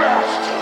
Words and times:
Aftermath. 0.00 0.57